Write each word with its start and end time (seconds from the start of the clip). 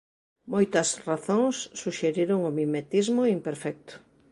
Moitas 0.53 0.89
razóns 1.09 1.55
suxeriron 1.81 2.39
o 2.49 2.51
mimetismo 2.59 3.21
imperfecto. 3.35 3.93